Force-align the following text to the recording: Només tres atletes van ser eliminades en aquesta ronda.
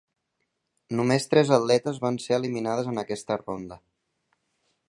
Només 0.99 1.29
tres 1.33 1.51
atletes 1.59 2.01
van 2.07 2.19
ser 2.25 2.35
eliminades 2.39 2.93
en 2.95 3.03
aquesta 3.05 3.41
ronda. 3.47 3.83